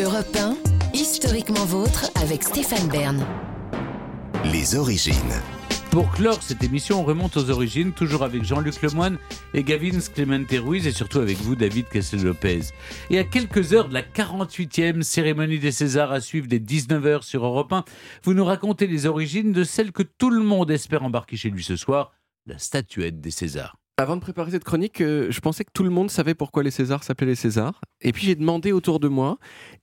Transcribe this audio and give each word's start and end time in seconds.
Europe 0.00 0.36
1, 0.36 0.56
historiquement 0.94 1.64
vôtre 1.64 2.08
avec 2.22 2.44
Stéphane 2.44 2.88
Bern. 2.88 3.26
Les 4.44 4.76
origines. 4.76 5.14
Pour 5.90 6.12
clore 6.12 6.40
cette 6.40 6.62
émission, 6.62 7.00
on 7.00 7.04
remonte 7.04 7.36
aux 7.36 7.50
origines, 7.50 7.92
toujours 7.92 8.22
avec 8.22 8.44
Jean-Luc 8.44 8.80
Lemoine 8.80 9.18
et 9.54 9.64
Gavin 9.64 9.98
Clemente 10.14 10.52
Ruiz, 10.52 10.86
et 10.86 10.92
surtout 10.92 11.18
avec 11.18 11.38
vous, 11.38 11.56
David 11.56 11.88
Castel-Lopez. 11.88 12.66
Et 13.10 13.18
à 13.18 13.24
quelques 13.24 13.72
heures 13.72 13.88
de 13.88 13.94
la 13.94 14.02
48e 14.02 15.02
cérémonie 15.02 15.58
des 15.58 15.72
Césars 15.72 16.12
à 16.12 16.20
suivre 16.20 16.46
dès 16.46 16.60
19h 16.60 17.22
sur 17.22 17.44
Europe 17.44 17.72
1, 17.72 17.84
vous 18.22 18.34
nous 18.34 18.44
racontez 18.44 18.86
les 18.86 19.06
origines 19.06 19.50
de 19.50 19.64
celle 19.64 19.90
que 19.90 20.04
tout 20.04 20.30
le 20.30 20.44
monde 20.44 20.70
espère 20.70 21.02
embarquer 21.02 21.36
chez 21.36 21.50
lui 21.50 21.64
ce 21.64 21.74
soir, 21.74 22.12
la 22.46 22.58
statuette 22.58 23.20
des 23.20 23.32
Césars. 23.32 23.76
Avant 24.00 24.14
de 24.14 24.20
préparer 24.20 24.52
cette 24.52 24.62
chronique, 24.62 25.00
euh, 25.00 25.26
je 25.28 25.40
pensais 25.40 25.64
que 25.64 25.72
tout 25.74 25.82
le 25.82 25.90
monde 25.90 26.08
savait 26.08 26.36
pourquoi 26.36 26.62
les 26.62 26.70
Césars 26.70 27.02
s'appelaient 27.02 27.32
les 27.32 27.34
Césars. 27.34 27.80
Et 28.00 28.12
puis 28.12 28.26
j'ai 28.26 28.36
demandé 28.36 28.70
autour 28.70 29.00
de 29.00 29.08
moi, 29.08 29.38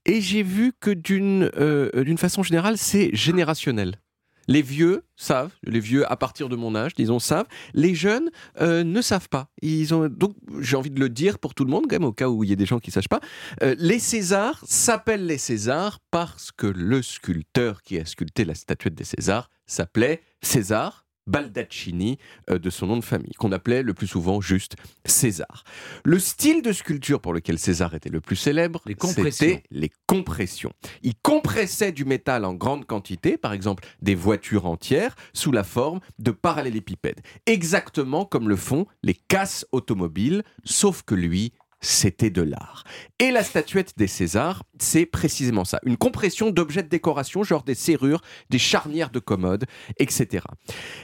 et 0.05 0.21
j'ai 0.21 0.41
vu 0.41 0.71
que 0.79 0.89
d'une 0.89 1.51
euh, 1.57 2.15
façon 2.15 2.41
générale, 2.41 2.77
c'est 2.77 3.13
générationnel. 3.13 3.99
Les 4.47 4.61
vieux 4.61 5.03
savent, 5.17 5.51
les 5.63 5.81
vieux 5.81 6.09
à 6.09 6.15
partir 6.15 6.47
de 6.47 6.55
mon 6.55 6.75
âge, 6.75 6.93
disons, 6.93 7.19
savent. 7.19 7.47
Les 7.73 7.93
jeunes 7.93 8.29
euh, 8.61 8.85
ne 8.85 9.01
savent 9.01 9.27
pas. 9.27 9.49
Ils 9.61 9.93
ont 9.93 10.07
donc, 10.07 10.33
j'ai 10.61 10.77
envie 10.77 10.91
de 10.91 10.99
le 11.01 11.09
dire 11.09 11.37
pour 11.37 11.53
tout 11.53 11.65
le 11.65 11.71
monde, 11.71 11.91
même, 11.91 12.05
au 12.05 12.13
cas 12.13 12.29
où 12.29 12.45
il 12.45 12.49
y 12.49 12.53
a 12.53 12.55
des 12.55 12.65
gens 12.65 12.79
qui 12.79 12.91
ne 12.91 12.93
sachent 12.93 13.09
pas. 13.09 13.19
Les 13.61 13.99
Césars 13.99 14.63
s'appellent 14.65 15.25
les 15.25 15.39
Césars 15.39 15.99
parce 16.09 16.53
que 16.53 16.67
le 16.67 17.01
sculpteur 17.01 17.81
qui 17.81 17.99
a 17.99 18.05
sculpté 18.05 18.45
la 18.45 18.55
statuette 18.55 18.95
des 18.95 19.03
Césars 19.03 19.49
s'appelait 19.65 20.21
César 20.41 21.04
Baldaccini 21.27 22.17
euh, 22.49 22.59
de 22.59 22.69
son 22.69 22.87
nom 22.87 22.97
de 22.97 23.03
famille, 23.03 23.33
qu'on 23.33 23.51
appelait 23.51 23.83
le 23.83 23.93
plus 23.93 24.07
souvent 24.07 24.41
juste 24.41 24.75
César. 25.05 25.63
Le 26.03 26.19
style 26.19 26.61
de 26.61 26.71
sculpture 26.71 27.19
pour 27.19 27.33
lequel 27.33 27.59
César 27.59 27.93
était 27.95 28.09
le 28.09 28.21
plus 28.21 28.35
célèbre, 28.35 28.81
c'était 29.21 29.63
les 29.71 29.91
compressions. 30.07 30.73
Il 31.03 31.15
compressait 31.15 31.91
du 31.91 32.05
métal 32.05 32.45
en 32.45 32.53
grande 32.53 32.85
quantité, 32.85 33.37
par 33.37 33.53
exemple 33.53 33.83
des 34.01 34.15
voitures 34.15 34.65
entières, 34.65 35.15
sous 35.33 35.51
la 35.51 35.63
forme 35.63 35.99
de 36.19 36.31
parallélépipèdes. 36.31 37.21
Exactement 37.45 38.25
comme 38.25 38.49
le 38.49 38.55
font 38.55 38.85
les 39.03 39.15
casses 39.15 39.65
automobiles, 39.71 40.43
sauf 40.63 41.03
que 41.03 41.15
lui, 41.15 41.53
c'était 41.85 42.29
de 42.29 42.41
l'art. 42.41 42.83
Et 43.19 43.31
la 43.31 43.43
statuette 43.43 43.93
des 43.97 44.07
Césars, 44.07 44.63
c'est 44.79 45.05
précisément 45.05 45.65
ça. 45.65 45.79
Une 45.85 45.97
compression 45.97 46.49
d'objets 46.49 46.83
de 46.83 46.89
décoration, 46.89 47.43
genre 47.43 47.63
des 47.63 47.75
serrures, 47.75 48.21
des 48.49 48.57
charnières 48.57 49.11
de 49.11 49.19
commodes, 49.19 49.65
etc. 49.99 50.45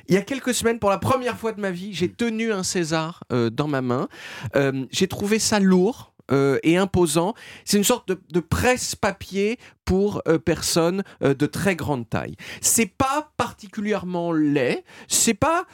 Il 0.08 0.16
y 0.16 0.18
a 0.18 0.22
quelques 0.22 0.54
semaines, 0.54 0.80
pour 0.80 0.90
la 0.90 0.98
première 0.98 1.38
fois 1.38 1.52
de 1.52 1.62
ma 1.62 1.72
vie, 1.72 1.94
j'ai 1.94 2.10
tenu 2.12 2.52
un 2.52 2.64
César 2.64 3.24
euh, 3.32 3.50
dans 3.50 3.68
ma 3.68 3.82
main. 3.82 4.08
Euh, 4.56 4.86
j'ai 4.92 5.08
trouvé 5.08 5.40
ça 5.40 5.60
lourd. 5.60 6.08
euh, 6.32 6.60
et 6.64 6.78
imposant. 6.78 7.34
C'est 7.66 7.76
une 7.76 7.84
sorte 7.84 8.08
de, 8.08 8.40
presse-papier 8.40 9.60
pour 9.84 10.22
personnes 10.46 11.04
de 11.20 11.46
très 11.46 11.76
grande 11.76 12.10
taille. 12.10 12.36
C'est 12.62 12.86
pas 12.86 13.34
particulièrement 13.36 14.32
laid, 14.32 14.86
c'est 15.10 15.34
pas 15.34 15.66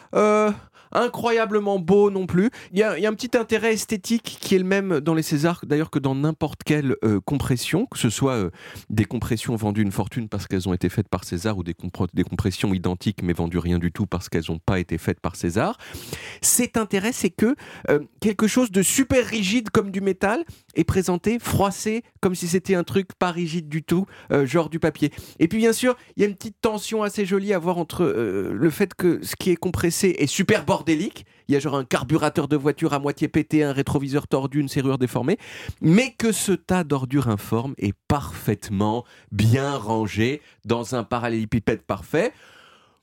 incroyablement 0.92 1.80
beau 1.80 2.10
non 2.10 2.26
plus. 2.26 2.50
Il 2.72 2.80
y, 2.80 2.84
a, 2.84 2.92
un 2.92 3.14
petit 3.14 3.38
intérêt 3.38 3.74
esthétique 3.74 4.38
qui 4.42 4.56
est 4.56 4.60
le 4.60 4.64
même 4.64 5.00
dans 5.00 5.14
les 5.14 5.24
Césars, 5.24 5.62
d'ailleurs, 5.66 5.90
que 5.90 6.00
dans 6.00 6.16
n'importe 6.16 6.64
quelle 6.64 6.96
euh, 7.04 7.20
compression, 7.22 7.86
que 7.86 7.98
ce 7.98 8.10
soit 8.10 8.34
euh, 8.34 8.50
des 8.90 9.06
compressions 9.06 9.56
vendues 9.56 9.82
une 9.82 9.92
fortune 9.92 10.30
parce 10.30 10.48
qu'elles 10.48 10.68
ont 10.68 10.74
été 10.74 10.90
faites 10.90 11.08
par 11.08 11.24
César 11.24 11.58
ou 11.58 11.64
des, 11.64 11.76
des 12.14 12.24
compressions 12.24 12.74
identiques 12.74 13.24
mais 13.24 13.34
vendues 13.34 13.60
rien 13.60 13.80
du 13.80 13.92
tout 13.92 14.06
parce 14.06 14.30
qu'elles 14.30 14.46
n'ont 14.50 14.60
pas 14.60 14.80
été 14.80 14.98
faites 14.98 15.20
par 15.20 15.36
César. 15.36 15.78
Cet 16.42 16.78
intérêt, 16.78 17.12
c'est 17.12 17.30
que 17.30 17.56
euh, 17.90 18.00
quelque 18.20 18.48
chose 18.48 18.72
de 18.72 18.82
super 18.82 19.26
rigide 19.26 19.70
comme 19.70 19.92
du 19.92 20.02
métal 20.02 20.44
est 20.76 20.84
présenté 20.84 21.40
froissé 21.40 22.04
comme 22.22 22.36
si 22.36 22.48
c'était 22.48 22.76
un 22.76 22.84
truc 22.84 23.10
pas 23.18 23.32
rigide 23.32 23.70
du 23.70 23.84
tout, 23.84 24.06
genre 24.44 24.70
du 24.70 24.80
papier. 24.80 25.12
Et 25.40 25.48
puis 25.48 25.60
bien 25.60 25.74
sûr, 25.74 25.96
il 26.16 26.22
y 26.22 26.26
a 26.26 26.30
une 26.30 26.36
petite 26.36 26.60
tension 26.62 27.04
assez 27.04 27.26
jolie 27.26 27.54
à 27.54 27.60
voir 27.60 27.78
entre 27.78 28.04
le 28.06 28.70
fait 28.70 28.94
que 28.94 29.20
ce 29.24 29.36
qui 29.36 29.52
est 29.52 29.56
compressé 29.56 30.16
est 30.18 30.28
super 30.28 30.66
Il 30.88 31.54
y 31.54 31.56
a 31.56 31.60
genre 31.60 31.76
un 31.76 31.86
carburateur 31.86 32.48
de 32.48 32.56
voiture 32.56 32.94
à 32.94 33.00
moitié 33.00 33.28
pété, 33.28 33.64
un 33.64 33.74
rétroviseur 33.74 34.28
tordu, 34.28 34.60
une 34.60 34.68
serrure 34.68 34.98
déformée, 34.98 35.38
mais 35.82 36.14
que 36.18 36.32
ce 36.32 36.52
tas 36.52 36.84
d'ordures 36.84 37.30
informes 37.30 37.74
est 37.78 37.96
parfaitement 38.08 39.06
bien 39.32 39.76
rangé 39.78 40.42
dans 40.66 40.96
un 40.96 41.04
parallélépipède 41.04 41.82
parfait. 41.82 42.34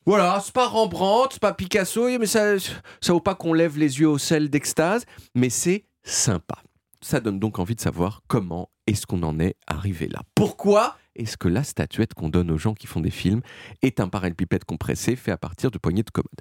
Voilà, 0.06 0.40
c'est 0.44 0.52
pas 0.52 0.68
Rembrandt, 0.68 1.30
c'est 1.32 1.40
pas 1.40 1.54
Picasso, 1.54 2.06
mais 2.18 2.26
ça, 2.26 2.58
ça 3.00 3.12
vaut 3.12 3.20
pas 3.20 3.34
qu'on 3.34 3.54
lève 3.54 3.78
les 3.78 4.00
yeux 4.00 4.08
au 4.08 4.18
sel 4.18 4.50
d'extase, 4.50 5.06
mais 5.34 5.48
c'est 5.48 5.86
sympa. 6.02 6.56
Ça 7.00 7.20
donne 7.20 7.38
donc 7.38 7.58
envie 7.58 7.74
de 7.74 7.80
savoir 7.80 8.22
comment 8.28 8.68
est-ce 8.86 9.06
qu'on 9.06 9.22
en 9.22 9.40
est 9.40 9.56
arrivé 9.66 10.08
là. 10.08 10.20
Pourquoi 10.34 10.96
est-ce 11.16 11.36
que 11.36 11.48
la 11.48 11.64
statuette 11.64 12.14
qu'on 12.14 12.28
donne 12.28 12.50
aux 12.50 12.58
gens 12.58 12.74
qui 12.74 12.86
font 12.86 13.00
des 13.00 13.10
films 13.10 13.40
est 13.82 14.00
un 14.00 14.08
parallélépipède 14.08 14.64
compressé 14.64 15.16
fait 15.16 15.30
à 15.30 15.36
partir 15.36 15.70
de 15.70 15.78
poignées 15.78 16.02
de 16.02 16.10
commode? 16.10 16.40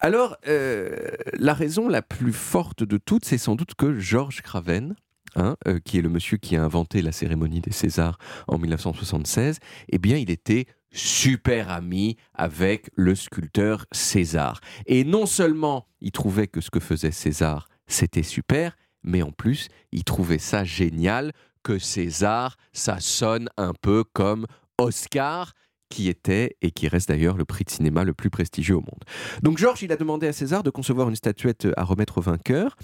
Alors, 0.00 0.36
euh, 0.48 0.96
la 1.34 1.54
raison 1.54 1.88
la 1.88 2.02
plus 2.02 2.32
forte 2.32 2.82
de 2.82 2.98
toutes, 2.98 3.24
c'est 3.24 3.38
sans 3.38 3.54
doute 3.54 3.74
que 3.74 3.98
Georges 3.98 4.42
Craven, 4.42 4.94
hein, 5.36 5.56
euh, 5.66 5.78
qui 5.84 5.98
est 5.98 6.02
le 6.02 6.08
monsieur 6.08 6.36
qui 6.36 6.56
a 6.56 6.62
inventé 6.62 7.02
la 7.02 7.12
cérémonie 7.12 7.60
des 7.60 7.72
Césars 7.72 8.18
en 8.46 8.58
1976, 8.58 9.58
eh 9.90 9.98
bien, 9.98 10.16
il 10.16 10.30
était 10.30 10.66
super 10.90 11.70
ami 11.70 12.16
avec 12.34 12.90
le 12.94 13.14
sculpteur 13.14 13.86
César. 13.92 14.60
Et 14.86 15.04
non 15.04 15.26
seulement 15.26 15.86
il 16.00 16.12
trouvait 16.12 16.46
que 16.46 16.60
ce 16.60 16.70
que 16.70 16.80
faisait 16.80 17.10
César, 17.10 17.68
c'était 17.86 18.22
super, 18.22 18.76
mais 19.02 19.22
en 19.22 19.30
plus, 19.30 19.68
il 19.92 20.04
trouvait 20.04 20.38
ça 20.38 20.64
génial 20.64 21.32
que 21.68 21.78
César, 21.78 22.56
ça 22.72 22.98
sonne 22.98 23.50
un 23.58 23.74
peu 23.74 24.02
comme 24.14 24.46
Oscar, 24.78 25.52
qui 25.90 26.08
était 26.08 26.56
et 26.62 26.70
qui 26.70 26.88
reste 26.88 27.10
d'ailleurs 27.10 27.36
le 27.36 27.44
prix 27.44 27.64
de 27.64 27.70
cinéma 27.70 28.04
le 28.04 28.14
plus 28.14 28.30
prestigieux 28.30 28.76
au 28.76 28.80
monde. 28.80 29.04
Donc 29.42 29.58
Georges, 29.58 29.82
il 29.82 29.92
a 29.92 29.96
demandé 29.96 30.26
à 30.26 30.32
César 30.32 30.62
de 30.62 30.70
concevoir 30.70 31.10
une 31.10 31.16
statuette 31.16 31.68
à 31.76 31.84
remettre 31.84 32.18
au 32.18 32.20
vainqueur. 32.22 32.74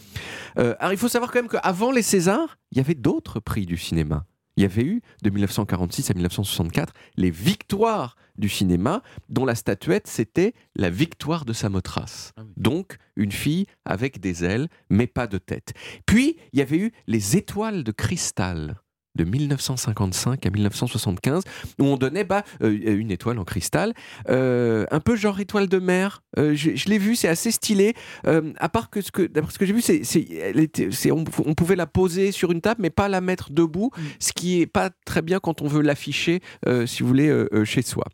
Euh, 0.58 0.74
alors 0.80 0.92
il 0.92 0.98
faut 0.98 1.08
savoir 1.08 1.32
quand 1.32 1.38
même 1.38 1.48
qu'avant 1.48 1.92
les 1.92 2.02
Césars, 2.02 2.58
il 2.72 2.76
y 2.76 2.80
avait 2.82 2.94
d'autres 2.94 3.40
prix 3.40 3.64
du 3.64 3.78
cinéma. 3.78 4.26
Il 4.56 4.62
y 4.62 4.66
avait 4.66 4.84
eu, 4.84 5.02
de 5.22 5.30
1946 5.30 6.10
à 6.10 6.14
1964, 6.14 6.92
les 7.16 7.30
victoires 7.30 8.16
du 8.36 8.48
cinéma, 8.48 9.02
dont 9.28 9.44
la 9.44 9.54
statuette, 9.54 10.06
c'était 10.06 10.54
la 10.76 10.90
victoire 10.90 11.44
de 11.44 11.52
Samothrace. 11.52 12.32
Ah 12.36 12.42
oui. 12.44 12.52
Donc, 12.56 12.98
une 13.16 13.32
fille 13.32 13.66
avec 13.84 14.20
des 14.20 14.44
ailes, 14.44 14.68
mais 14.90 15.06
pas 15.06 15.26
de 15.26 15.38
tête. 15.38 15.72
Puis, 16.06 16.36
il 16.52 16.58
y 16.58 16.62
avait 16.62 16.78
eu 16.78 16.92
les 17.06 17.36
étoiles 17.36 17.84
de 17.84 17.92
cristal 17.92 18.76
de 19.14 19.24
1955 19.24 20.46
à 20.46 20.50
1975, 20.50 21.42
où 21.78 21.84
on 21.84 21.96
donnait 21.96 22.24
bah, 22.24 22.44
euh, 22.62 22.98
une 22.98 23.10
étoile 23.10 23.38
en 23.38 23.44
cristal, 23.44 23.94
euh, 24.28 24.86
un 24.90 25.00
peu 25.00 25.16
genre 25.16 25.38
étoile 25.40 25.68
de 25.68 25.78
mer. 25.78 26.22
Euh, 26.38 26.54
je 26.54 26.74
je 26.74 26.88
l'ai 26.88 26.98
vu, 26.98 27.14
c'est 27.14 27.28
assez 27.28 27.50
stylé. 27.50 27.94
Euh, 28.26 28.52
à 28.58 28.68
part 28.68 28.90
que 28.90 29.00
ce 29.00 29.10
que, 29.10 29.30
ce 29.50 29.58
que 29.58 29.66
j'ai 29.66 29.72
vu, 29.72 29.80
c'est, 29.80 31.10
on, 31.10 31.24
on 31.44 31.54
pouvait 31.54 31.76
la 31.76 31.86
poser 31.86 32.32
sur 32.32 32.50
une 32.50 32.60
table, 32.60 32.80
mais 32.82 32.90
pas 32.90 33.08
la 33.08 33.20
mettre 33.20 33.52
debout, 33.52 33.90
ce 34.18 34.32
qui 34.32 34.60
est 34.60 34.66
pas 34.66 34.90
très 35.04 35.22
bien 35.22 35.38
quand 35.38 35.62
on 35.62 35.68
veut 35.68 35.82
l'afficher, 35.82 36.40
si 36.86 37.02
vous 37.02 37.08
voulez, 37.08 37.44
chez 37.64 37.82
soi. 37.82 38.04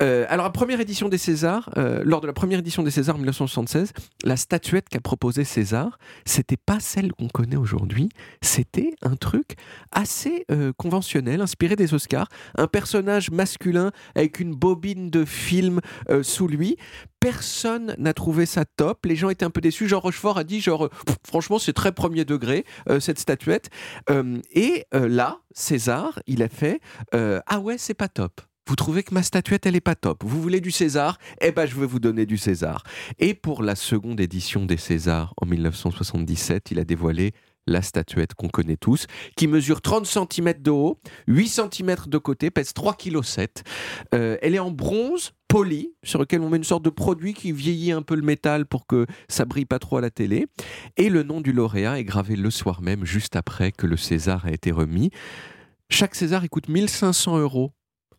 Alors, 0.00 0.44
la 0.44 0.50
première 0.50 0.80
édition 0.80 1.08
des 1.08 1.18
Césars, 1.18 1.70
lors 1.76 2.20
de 2.20 2.26
la 2.26 2.32
première 2.32 2.60
édition 2.60 2.82
des 2.82 2.90
Césars 2.90 3.16
en 3.16 3.18
1976, 3.18 3.92
la 4.24 4.36
statuette 4.36 4.88
qu'a 4.88 5.00
proposée 5.00 5.44
César, 5.44 5.98
c'était 6.24 6.56
pas 6.56 6.80
celle 6.80 7.12
qu'on 7.12 7.28
connaît 7.28 7.56
aujourd'hui, 7.56 8.08
c'était 8.42 8.94
un 9.02 9.16
truc 9.16 9.56
assez 9.92 10.29
euh, 10.50 10.72
conventionnel, 10.76 11.40
inspiré 11.40 11.76
des 11.76 11.94
Oscars, 11.94 12.28
un 12.56 12.66
personnage 12.66 13.30
masculin 13.30 13.90
avec 14.14 14.40
une 14.40 14.54
bobine 14.54 15.10
de 15.10 15.24
film 15.24 15.80
euh, 16.08 16.22
sous 16.22 16.48
lui. 16.48 16.76
Personne 17.20 17.94
n'a 17.98 18.14
trouvé 18.14 18.46
ça 18.46 18.64
top. 18.64 19.04
Les 19.04 19.16
gens 19.16 19.28
étaient 19.28 19.44
un 19.44 19.50
peu 19.50 19.60
déçus. 19.60 19.88
Jean 19.88 20.00
Rochefort 20.00 20.38
a 20.38 20.44
dit 20.44 20.60
genre, 20.60 20.86
euh, 20.86 20.90
franchement, 21.26 21.58
c'est 21.58 21.72
très 21.72 21.92
premier 21.92 22.24
degré 22.24 22.64
cette 22.98 23.18
statuette. 23.18 23.68
Et 24.52 24.84
là, 24.92 25.40
César, 25.52 26.18
il 26.26 26.42
a 26.42 26.48
fait, 26.48 26.80
ah 27.12 27.60
ouais, 27.60 27.76
c'est 27.78 27.94
pas 27.94 28.08
top. 28.08 28.40
Vous 28.70 28.76
trouvez 28.76 29.02
que 29.02 29.12
ma 29.12 29.24
statuette, 29.24 29.66
elle 29.66 29.74
est 29.74 29.80
pas 29.80 29.96
top. 29.96 30.22
Vous 30.24 30.40
voulez 30.40 30.60
du 30.60 30.70
César? 30.70 31.18
Eh 31.40 31.50
ben, 31.50 31.66
je 31.66 31.74
vais 31.74 31.86
vous 31.86 31.98
donner 31.98 32.24
du 32.24 32.38
César. 32.38 32.84
Et 33.18 33.34
pour 33.34 33.64
la 33.64 33.74
seconde 33.74 34.20
édition 34.20 34.64
des 34.64 34.76
Césars 34.76 35.34
en 35.42 35.46
1977, 35.46 36.70
il 36.70 36.78
a 36.78 36.84
dévoilé 36.84 37.32
la 37.66 37.82
statuette 37.82 38.34
qu'on 38.34 38.48
connaît 38.48 38.76
tous, 38.76 39.06
qui 39.36 39.46
mesure 39.46 39.80
30 39.80 40.06
cm 40.06 40.54
de 40.60 40.70
haut, 40.70 40.98
8 41.28 41.48
cm 41.48 41.96
de 42.06 42.18
côté, 42.18 42.50
pèse 42.50 42.72
3,7 42.72 43.46
kg. 43.48 43.62
Euh, 44.14 44.36
elle 44.42 44.54
est 44.54 44.58
en 44.60 44.70
bronze 44.70 45.32
poli, 45.48 45.94
sur 46.04 46.18
lequel 46.20 46.40
on 46.40 46.48
met 46.48 46.56
une 46.56 46.64
sorte 46.64 46.84
de 46.84 46.90
produit 46.90 47.34
qui 47.34 47.52
vieillit 47.52 47.92
un 47.92 48.02
peu 48.02 48.14
le 48.14 48.22
métal 48.22 48.66
pour 48.66 48.86
que 48.86 49.06
ça 49.28 49.44
brille 49.44 49.66
pas 49.66 49.78
trop 49.78 49.96
à 49.98 50.00
la 50.00 50.10
télé. 50.10 50.46
Et 50.96 51.08
le 51.10 51.22
nom 51.22 51.40
du 51.40 51.52
lauréat 51.52 51.98
est 51.98 52.04
gravé 52.04 52.36
le 52.36 52.50
soir 52.50 52.82
même, 52.82 53.04
juste 53.04 53.36
après 53.36 53.72
que 53.72 53.86
le 53.86 53.96
César 53.96 54.46
a 54.46 54.52
été 54.52 54.70
remis. 54.70 55.10
Chaque 55.90 56.14
César, 56.14 56.42
coûte 56.48 56.68
1500 56.68 57.38
euros 57.38 57.72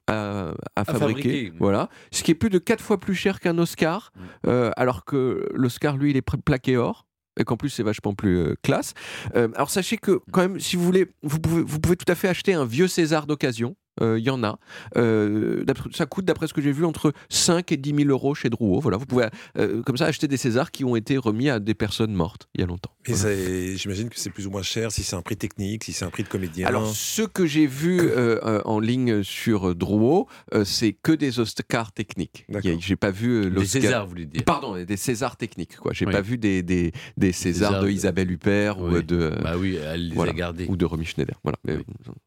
à, 0.07 0.53
à 0.75 0.83
fabriquer. 0.83 0.99
fabriquer. 0.99 1.53
Voilà. 1.57 1.89
Ce 2.11 2.21
qui 2.23 2.31
est 2.31 2.35
plus 2.35 2.49
de 2.49 2.57
4 2.59 2.81
fois 2.81 2.99
plus 2.99 3.15
cher 3.15 3.39
qu'un 3.39 3.57
Oscar, 3.57 4.11
Mm. 4.15 4.19
euh, 4.47 4.71
alors 4.75 5.05
que 5.05 5.47
l'Oscar, 5.53 5.95
lui, 5.97 6.11
il 6.11 6.17
est 6.17 6.21
plaqué 6.21 6.75
or. 6.77 7.05
Et 7.39 7.43
qu'en 7.43 7.57
plus 7.57 7.69
c'est 7.69 7.83
vachement 7.83 8.13
plus 8.13 8.37
euh, 8.37 8.55
classe. 8.63 8.93
Euh, 9.35 9.49
alors 9.55 9.69
sachez 9.69 9.97
que 9.97 10.19
quand 10.31 10.41
même, 10.41 10.59
si 10.59 10.75
vous 10.75 10.83
voulez, 10.83 11.07
vous 11.23 11.39
pouvez, 11.39 11.61
vous 11.61 11.79
pouvez 11.79 11.95
tout 11.95 12.09
à 12.11 12.15
fait 12.15 12.27
acheter 12.27 12.53
un 12.53 12.65
vieux 12.65 12.87
César 12.87 13.27
d'occasion. 13.27 13.75
Euh, 14.01 14.17
Il 14.19 14.23
y 14.23 14.29
en 14.29 14.43
a. 14.43 14.57
Euh, 14.97 15.63
ça 15.93 16.05
coûte, 16.05 16.25
d'après 16.25 16.47
ce 16.47 16.53
que 16.53 16.61
j'ai 16.61 16.71
vu, 16.71 16.85
entre 16.85 17.11
5 17.29 17.71
et 17.71 17.77
10 17.77 17.93
000 17.95 18.09
euros 18.09 18.33
chez 18.35 18.49
Drouot. 18.49 18.79
Voilà, 18.79 18.97
vous 18.97 19.05
pouvez 19.05 19.27
euh, 19.57 19.81
comme 19.83 19.97
ça 19.97 20.05
acheter 20.05 20.27
des 20.27 20.37
Césars 20.37 20.71
qui 20.71 20.83
ont 20.85 20.95
été 20.95 21.17
remis 21.17 21.49
à 21.49 21.59
des 21.59 21.73
personnes 21.73 22.13
mortes 22.13 22.47
il 22.55 22.61
y 22.61 22.63
a 22.63 22.67
longtemps. 22.67 22.91
Et 23.05 23.13
Voilà. 23.13 23.35
c'est- 23.35 23.77
j'imagine 23.77 24.09
que 24.09 24.17
c'est 24.17 24.29
plus 24.29 24.47
ou 24.47 24.51
moins 24.51 24.61
cher 24.61 24.91
si 24.91 25.03
c'est 25.03 25.15
un 25.15 25.21
prix 25.21 25.35
technique, 25.35 25.83
si 25.83 25.91
c'est 25.93 26.05
un 26.05 26.09
prix 26.09 26.23
de 26.23 26.29
comédien. 26.29 26.67
Alors, 26.67 26.87
ce 26.87 27.23
que 27.23 27.45
j'ai 27.45 27.65
vu 27.67 27.99
euh, 27.99 28.39
euh, 28.45 28.61
en 28.65 28.79
ligne 28.79 29.23
sur 29.23 29.69
euh, 29.69 29.75
Drouot, 29.75 30.27
euh, 30.53 30.63
c'est 30.63 30.93
que 30.93 31.11
des 31.11 31.39
Oscars 31.39 31.91
techniques. 31.91 32.45
J'ai 32.79 32.95
pas 32.95 33.11
vu 33.11 33.45
euh, 33.45 33.49
Des. 33.49 33.65
Césars, 33.65 34.03
vous 34.05 34.09
voulez 34.11 34.25
dire. 34.25 34.43
Pardon, 34.45 34.75
des 34.83 34.97
Césars 34.97 35.35
techniques. 35.37 35.77
quoi. 35.77 35.93
J'ai 35.93 36.05
Oui. 36.05 36.11
pas 36.11 36.21
vu 36.21 36.37
des, 36.37 36.61
des, 36.63 36.91
des 37.17 37.31
Césars 37.31 37.69
Césars 37.69 37.81
de 37.81 37.87
de- 37.87 37.91
Isabelle 37.91 38.31
Huppert 38.31 38.79
ou, 38.79 38.87
Oui. 38.89 38.95
euh, 38.97 39.01
de, 39.01 39.31
Bah 39.43 39.55
oui, 39.57 39.75
elle 39.83 40.09
les 40.09 40.15
voilà. 40.15 40.31
a 40.31 40.35
gardés. 40.35 40.65
ou 40.69 40.75
de 40.77 40.85
Romy 40.85 41.05
Schneider. 41.05 41.39
Voilà. 41.43 41.57
Mais- 41.65 41.77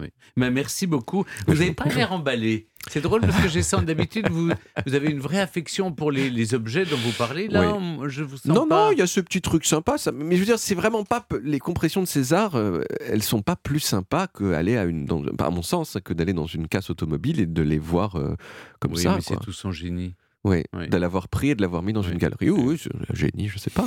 Oui. 0.00 0.08
Mais 0.36 0.50
merci 0.50 0.86
beaucoup. 0.86 1.24
Vous 1.54 1.60
n'avez 1.60 1.74
pas 1.74 1.84
l'air 1.86 2.12
emballé. 2.12 2.68
C'est 2.90 3.00
drôle 3.00 3.22
parce 3.22 3.40
que 3.40 3.48
j'ai 3.48 3.62
sens 3.62 3.82
d'habitude, 3.82 4.28
vous, 4.30 4.50
vous 4.86 4.94
avez 4.94 5.08
une 5.08 5.18
vraie 5.20 5.40
affection 5.40 5.90
pour 5.90 6.10
les, 6.12 6.28
les 6.28 6.52
objets 6.52 6.84
dont 6.84 6.98
vous 6.98 7.12
parlez. 7.12 7.48
Là, 7.48 7.72
on- 7.74 8.08
je 8.10 8.22
vous 8.22 8.36
sens 8.36 8.44
Non, 8.46 8.66
pas. 8.68 8.86
non, 8.88 8.92
il 8.92 8.98
y 8.98 9.02
a 9.02 9.06
ce 9.06 9.20
petit 9.20 9.40
truc 9.40 9.64
sympa. 9.64 9.96
Ça... 9.96 10.12
Mais 10.12 10.34
je 10.34 10.40
veux 10.40 10.46
dire, 10.46 10.58
c'est 10.58 10.74
vraiment 10.74 11.02
pas. 11.04 11.26
Les 11.42 11.58
compressions 11.58 12.02
de 12.02 12.06
César, 12.06 12.56
euh, 12.56 12.82
elles 13.00 13.22
sont 13.22 13.40
pas 13.40 13.56
plus 13.56 13.80
sympas 13.80 14.26
qu'aller 14.26 14.76
à 14.76 14.84
une. 14.84 15.06
Dans... 15.06 15.22
à 15.38 15.48
mon 15.50 15.62
sens, 15.62 15.96
que 16.04 16.12
d'aller 16.12 16.34
dans 16.34 16.44
une 16.46 16.68
casse 16.68 16.90
automobile 16.90 17.40
et 17.40 17.46
de 17.46 17.62
les 17.62 17.78
voir 17.78 18.16
euh, 18.16 18.36
comme 18.80 18.92
oui, 18.92 19.02
ça. 19.02 19.16
mais 19.16 19.22
quoi. 19.22 19.36
c'est 19.38 19.44
tout 19.44 19.52
son 19.52 19.72
génie. 19.72 20.14
Ouais, 20.44 20.64
Oui. 20.74 20.86
de 20.88 20.96
l'avoir 20.98 21.28
pris 21.28 21.48
et 21.50 21.54
de 21.54 21.62
l'avoir 21.62 21.82
mis 21.82 21.94
dans 21.94 22.02
Oui. 22.02 22.12
une 22.12 22.18
galerie. 22.18 22.50
Oui, 22.50 22.62
oui, 22.66 22.78
c'est 22.78 22.94
un 22.94 23.14
génie, 23.14 23.48
je 23.48 23.56
sais 23.56 23.70
pas. 23.70 23.86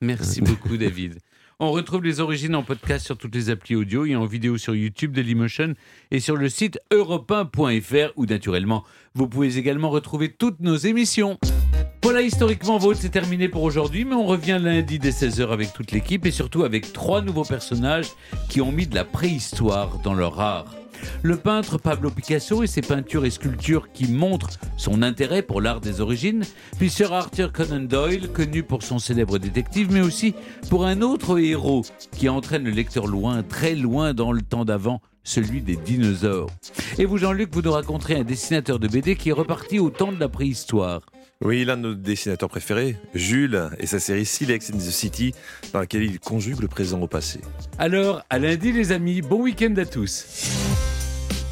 Merci 0.00 0.40
beaucoup, 0.40 0.76
David. 0.78 1.18
On 1.64 1.70
retrouve 1.70 2.02
les 2.02 2.18
origines 2.18 2.56
en 2.56 2.64
podcast 2.64 3.06
sur 3.06 3.16
toutes 3.16 3.36
les 3.36 3.48
applis 3.48 3.76
audio 3.76 4.04
et 4.04 4.16
en 4.16 4.26
vidéo 4.26 4.58
sur 4.58 4.74
YouTube 4.74 5.12
Dailymotion 5.12 5.74
et 6.10 6.18
sur 6.18 6.34
le 6.34 6.48
site 6.48 6.80
europe1.fr 6.90 8.10
où 8.16 8.26
naturellement 8.26 8.82
vous 9.14 9.28
pouvez 9.28 9.58
également 9.58 9.88
retrouver 9.88 10.32
toutes 10.32 10.58
nos 10.58 10.74
émissions. 10.74 11.38
Voilà, 12.02 12.22
historiquement 12.22 12.78
vôtre, 12.78 12.98
c'est 13.00 13.10
terminé 13.10 13.48
pour 13.48 13.62
aujourd'hui, 13.62 14.04
mais 14.04 14.16
on 14.16 14.26
revient 14.26 14.58
lundi 14.60 14.98
dès 14.98 15.10
16h 15.10 15.52
avec 15.52 15.72
toute 15.72 15.92
l'équipe 15.92 16.26
et 16.26 16.32
surtout 16.32 16.64
avec 16.64 16.92
trois 16.92 17.22
nouveaux 17.22 17.44
personnages 17.44 18.10
qui 18.48 18.60
ont 18.60 18.72
mis 18.72 18.88
de 18.88 18.96
la 18.96 19.04
préhistoire 19.04 20.00
dans 20.02 20.14
leur 20.14 20.40
art. 20.40 20.81
Le 21.22 21.36
peintre 21.36 21.78
Pablo 21.78 22.10
Picasso 22.10 22.62
et 22.62 22.66
ses 22.66 22.80
peintures 22.80 23.24
et 23.24 23.30
sculptures 23.30 23.90
qui 23.92 24.10
montrent 24.10 24.50
son 24.76 25.02
intérêt 25.02 25.42
pour 25.42 25.60
l'art 25.60 25.80
des 25.80 26.00
origines, 26.00 26.44
puis 26.78 26.90
Sir 26.90 27.12
Arthur 27.12 27.52
Conan 27.52 27.80
Doyle, 27.80 28.28
connu 28.28 28.62
pour 28.62 28.82
son 28.82 28.98
célèbre 28.98 29.38
détective, 29.38 29.92
mais 29.92 30.00
aussi 30.00 30.34
pour 30.68 30.86
un 30.86 31.00
autre 31.02 31.38
héros 31.38 31.82
qui 32.12 32.28
entraîne 32.28 32.64
le 32.64 32.70
lecteur 32.70 33.06
loin, 33.06 33.42
très 33.42 33.74
loin 33.74 34.14
dans 34.14 34.32
le 34.32 34.42
temps 34.42 34.64
d'avant, 34.64 35.00
celui 35.24 35.62
des 35.62 35.76
dinosaures. 35.76 36.50
Et 36.98 37.04
vous, 37.04 37.18
Jean-Luc, 37.18 37.50
vous 37.52 37.62
nous 37.62 37.72
raconterez 37.72 38.16
un 38.16 38.24
dessinateur 38.24 38.78
de 38.78 38.88
BD 38.88 39.16
qui 39.16 39.28
est 39.28 39.32
reparti 39.32 39.78
au 39.78 39.90
temps 39.90 40.12
de 40.12 40.18
la 40.18 40.28
préhistoire. 40.28 41.02
Oui, 41.44 41.64
l'un 41.64 41.76
de 41.76 41.82
nos 41.82 41.94
dessinateurs 41.94 42.48
préférés, 42.48 42.96
Jules, 43.14 43.68
et 43.78 43.86
sa 43.86 43.98
série 43.98 44.24
Silex 44.24 44.70
in 44.70 44.78
the 44.78 44.80
City, 44.80 45.34
dans 45.72 45.80
laquelle 45.80 46.04
il 46.04 46.20
conjugue 46.20 46.60
le 46.60 46.68
présent 46.68 47.00
au 47.00 47.08
passé. 47.08 47.40
Alors, 47.78 48.22
à 48.30 48.38
lundi 48.38 48.72
les 48.72 48.92
amis, 48.92 49.22
bon 49.22 49.42
week-end 49.42 49.74
à 49.76 49.84
tous. 49.84 50.24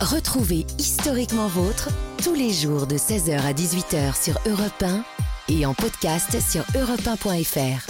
Retrouvez 0.00 0.64
Historiquement 0.78 1.48
Vôtre 1.48 1.88
tous 2.22 2.34
les 2.34 2.52
jours 2.52 2.86
de 2.86 2.96
16h 2.96 3.40
à 3.40 3.52
18h 3.52 4.22
sur 4.22 4.38
Europe 4.46 4.82
1 4.82 5.04
et 5.48 5.66
en 5.66 5.74
podcast 5.74 6.38
sur 6.40 6.62
europe1.fr. 6.80 7.89